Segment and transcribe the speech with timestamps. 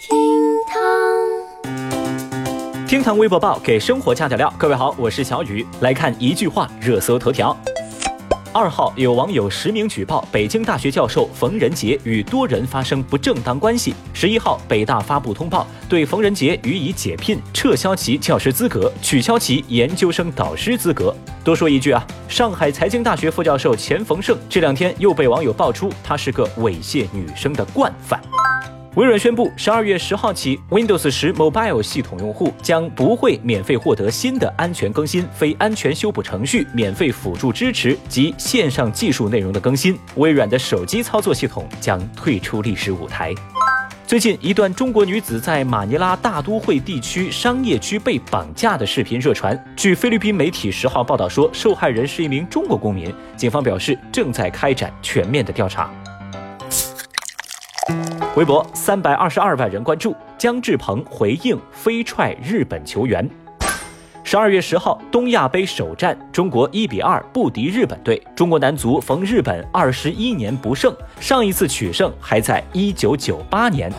[0.00, 0.16] 厅
[0.66, 0.78] 堂，
[2.88, 4.50] 厅堂微博报给生活加点料。
[4.56, 7.54] 各位好，我是小雨，来看一句话热搜头条。
[8.50, 13.94] 二号有网友实名举报北京大学教授冯仁杰与多人发生不正当关系。
[14.14, 21.14] 十一号，北大发布通报，对冯仁杰予以解聘，撤销其教师资格，取消其研究生导师资格。
[21.44, 28.18] 多说一句啊，上海财经大学副教授钱逢胜这两天又被网友爆出他是个猥亵女生的惯犯。
[28.96, 39.96] 微软宣布，十二月十号起，Windows 十 Mobile 系统用户将不会免费获得新的安全更新、非安全修补程序、免费辅助支持及线上技术内容的更新。
[40.16, 43.32] 微软的手机操作系统将退出历史舞台。
[44.08, 49.56] 最近，一段中国女子在马尼拉大都会地区商业区被绑架的视频热传。
[49.76, 53.14] 据菲律宾媒体十号报道说，受害人是一名中国公民。
[53.36, 55.88] 警方表示，正在开展全面的调查。
[58.36, 63.28] 微博三百二十二万人关注，姜志鹏回应飞踹日本球员。
[64.22, 68.22] 十二月十号，东亚杯首战，中国一比二不敌日本队。
[68.36, 73.92] 中国男足逢日本二十一年不胜，上一次取胜还在一九九八年。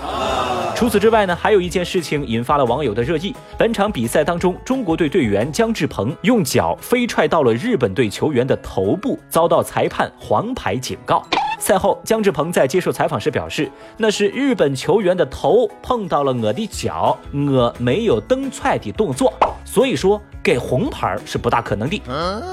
[0.77, 3.35] 除此之外呢，还有一件事情引发了网友的热议。
[3.57, 11.21] 本场比赛当中，中国队队员姜志鹏用脚飞踹到了日本队球员的头部，遭到裁判黄牌警告。
[11.61, 19.31] 赛后，姜志鹏在接受采访时表示，那是日本球员的头碰到了我的脚，我没有蹬踹的动作，
[19.63, 22.01] 所以说给红牌是不大可能的。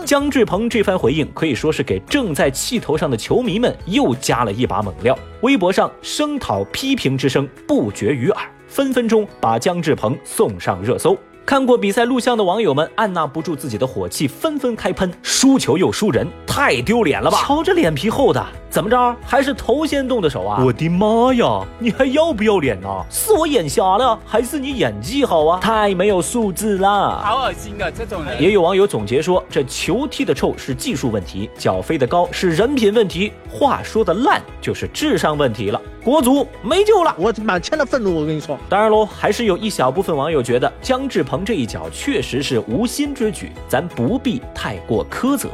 [0.04, 11.16] 姜志鹏这番回应可以说是给正在气头上的球迷们又加了一把猛料，微博上声讨批评之声不绝于耳，分分钟把姜志鹏送上热搜。
[11.48, 17.38] 看过比赛录像的网友们按捺不住自己的火气，纷纷开喷：输球又输人，太丢脸了吧！
[17.38, 20.62] 瞧这脸皮厚的，怎么着还是头先动的手啊？
[20.62, 23.02] 我的妈呀，你还要不要脸啊？
[23.08, 25.58] 是我眼瞎了，还是你演技好啊？
[25.58, 27.88] 太没有素质了，好恶心啊！
[27.96, 35.80] 这种人也有网友总结说，这球踢的臭是技术问题，脚飞得高是人品问题，话说的烂就是智商问题了。
[36.04, 38.58] 国足没救了，我满腔的愤怒，我跟你说。
[38.68, 45.48] 当然喽，还是有一小部分网友觉得姜志鹏这一脚确实是无心之举，咱不必太过苛责。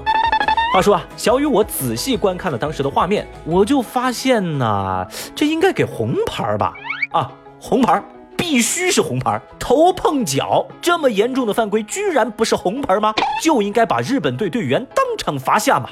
[0.72, 6.74] 话说啊，小雨我仔细观看了当时的画面，我就发现呢，这应该给红牌吧？
[7.12, 7.30] 啊，
[7.60, 8.02] 红牌
[8.36, 13.14] 必须是红牌，头碰脚这么严重的犯规，居然不是红牌吗？
[13.42, 15.88] 就应该把日本队队员当场罚下嘛。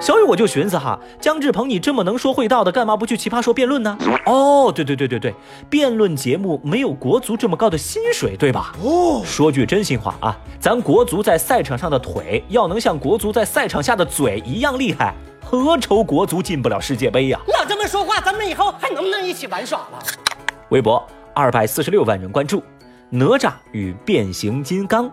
[0.00, 3.98] 小雨我就寻思哈，姜志鹏你这么能说会道的，干嘛不去奇葩说辩论呢？
[4.26, 5.34] 哦，对对对对对，
[5.68, 8.72] 辩论节目没有国足这么高的薪水，对吧？
[8.80, 15.12] 哦，说句真心话啊，咱国足在赛场上的腿要能像国足在赛场下的嘴一样厉害，
[15.44, 17.40] 何愁国足进不了世界杯呀？
[17.48, 19.98] 老这么说话，咱们以后还能不能一起玩耍了？
[20.68, 21.04] 微博
[21.34, 22.62] 二百四十六万人关注，
[23.10, 25.10] 哪吒与变形金刚。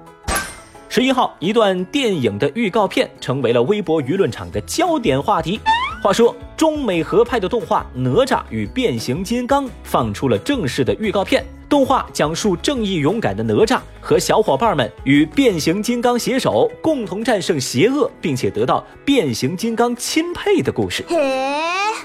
[0.88, 5.60] 十一号，一段电影的预告片成为了微博舆论场的焦点话题。
[6.02, 11.44] 话说，中美合拍的动画《哪吒与变形金刚》放出了正式的预告片。
[11.68, 21.04] 动画讲述正义勇敢的哪吒和小伙伴们与变形金刚携手，共同战胜邪恶，并且得到变形金刚钦佩的故事。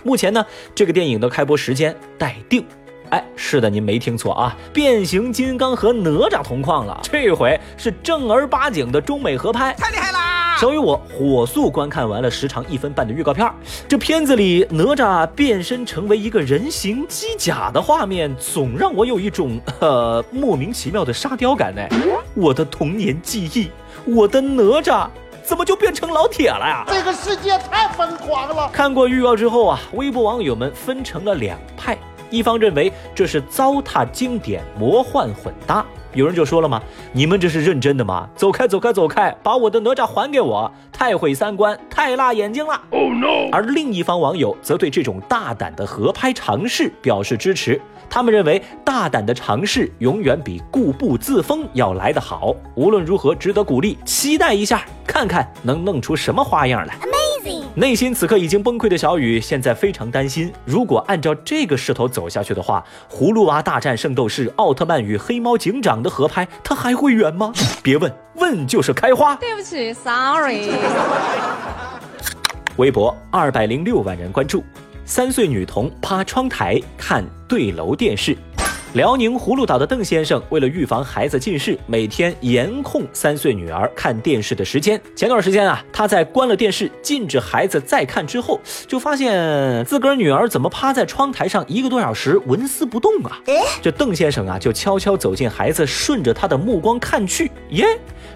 [0.03, 2.65] 目前呢，这个电影的开播时间待定。
[3.11, 4.57] 哎，是的，您没听错啊！
[4.73, 10.57] 变形金刚和哪吒同框了，这回是正儿八经的中美合拍，太厉害啦！
[10.61, 13.51] 小雨我火速观看完了时长一分半的预告片，
[13.89, 21.83] 这片子里哪吒变身成为一个人形机甲的画面，总让我有一种 呃莫名其妙的沙雕感呢。
[22.35, 23.71] 我的童年记忆，
[24.05, 25.09] 我的哪吒
[25.43, 26.85] 怎么就变成老铁了呀？
[26.87, 28.71] 这个世界太疯狂了！
[28.73, 31.99] 看过预告之后啊，微博网友们分成了两派。
[32.31, 35.85] 一方认为这是糟蹋经典，魔幻混搭。
[36.13, 36.83] 有人就说了嘛
[37.15, 38.29] ：“你们这是认真的吗？
[38.35, 40.69] 走开，走开，走开，把我的哪吒还给我！
[40.91, 43.49] 太毁三观，太辣眼睛了。” Oh no！
[43.53, 47.81] 而另一方网友则对这种大胆的合拍尝试表示支持。
[48.09, 52.57] 他们认为，大胆的尝试永远比固步自封要来得好。
[52.75, 56.97] 无论如何，值得鼓励，期待一下，看看能弄出什么花样来。
[57.75, 60.53] 内心此刻已经崩溃的小雨，现在非常担心。
[60.65, 62.85] 如果按照这个势头走下去的话，
[63.15, 67.53] 《葫芦娃大战圣斗士》奥特曼与黑猫警长的合拍，它还会远吗？
[67.83, 69.37] 别问问就是开花。
[69.37, 70.71] 对不起，sorry。
[72.77, 74.65] 微博二百零六万人关注，
[75.05, 78.37] 三岁女童趴窗台看对楼电视。
[78.95, 85.01] 辽宁葫芦岛的邓先生为了预防孩子近视，每天严控三岁女儿看电视的时间。
[85.15, 93.41] 前段时间啊，他在关了电视、禁止孩子再看之后，就发现自个儿女儿怎么趴在窗台上一个多小时纹丝不动啊？
[93.81, 97.87] 这邓先生啊，就悄悄走进孩子，顺着他的目光看去，耶，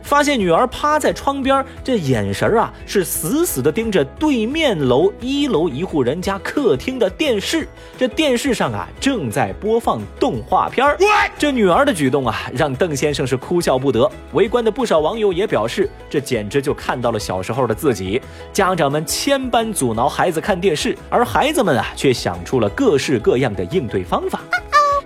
[0.04, 7.66] 发现女儿趴在窗边，这眼神啊是死死的盯着对面楼一楼一户人家客厅的电视。
[7.98, 10.43] 这电视上啊正在播放动。
[10.46, 10.96] 画片儿，
[11.38, 14.10] 这女儿的举动啊，让邓先生是哭笑不得。
[14.32, 18.20] 围观的不少网友也表示，这简直就看到了小时候的自己。
[18.52, 24.40] 家长们千般阻挠孩子看电视，而孩子们啊，却想出了各式各样的应对方法，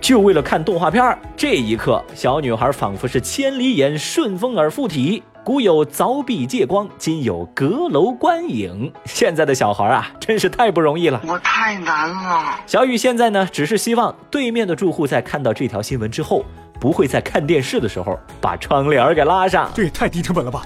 [0.01, 1.17] 就为了看动画片儿。
[1.37, 5.23] 这一刻，小女孩仿佛是千里眼顺风耳附体。
[5.49, 8.93] 古有凿壁借光，今有阁楼观影。
[9.05, 11.19] 现在的小孩啊，真是太不容易了。
[11.25, 12.59] 我太难了。
[12.67, 16.45] 小雨现在呢，只是希望对面的住户在看到这条新闻之后，
[16.79, 19.71] 不会在看电视的时候把窗帘给拉上。
[19.73, 20.63] 这也太低成本了吧！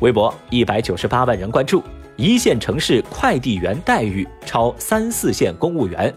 [0.00, 1.84] 微博一百九十八万人关注，
[2.16, 6.14] 一线城市快递员待遇超三四线公务员。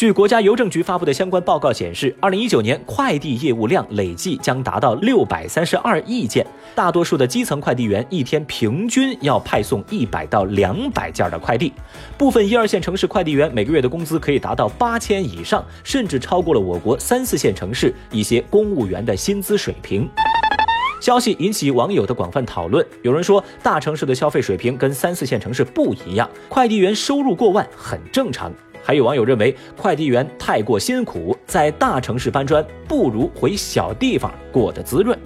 [0.00, 6.42] 据国家邮政局发布的相关报告显示，二零一九年快递业务量累计将达到六百三十二亿件。
[6.74, 11.70] 大多数的基层快递员一天平均要派送一百到两百件的快递。
[12.16, 20.08] 部分一二线城市快递员每个月的工资可以达到八千以上，甚至超过了我国三四线城市一些公务员的薪资水平。
[21.02, 22.82] 消息引起网友的广泛讨论。
[23.02, 28.50] 有人说，大城市的消费水平跟三四线城市不一样，快递员收入过万很正常。
[28.82, 35.18] 还有网友认为，快递员太过辛苦，在大城市搬砖不如回小地方过得滋润。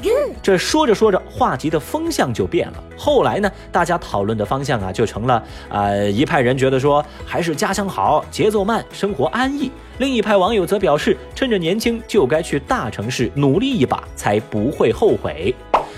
[0.42, 2.84] 这说着说着，话题的风向就变了。
[2.96, 15.54] 后来呢，大家讨论的方向啊，就成了呃，一派人觉得说还是家乡好，节奏慢，生活安逸；另一派网友则表示，趁着年轻就该去大城市努力一把，才不会后悔。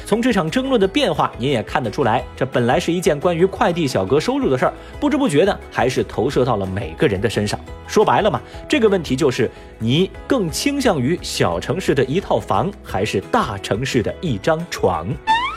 [0.06, 7.58] 从这场争论的变化，您也看得出来，这本来是一件关于快递小哥收入的事儿，不知不觉的还是投射到了每个人的身上。
[7.88, 9.50] 说白了嘛，这个问题就是，
[9.80, 15.08] 你更倾向于小城市的一套房，还是大城市的一张床？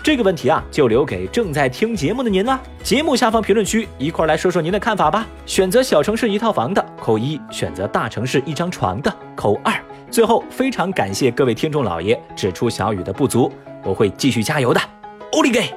[0.04, 2.60] 这个问题啊，就留给正在听节目的您了。
[2.82, 5.28] 节目下方评论区一块来说说您的看法吧。
[5.46, 9.72] 选择小城市一套房的扣一，选择大城市一张床的扣二。
[10.10, 13.52] 最后，非常感谢各位听众老爷指出小雨的不足。
[13.84, 14.82] 我会继续加油的，
[15.34, 15.74] 奥利给。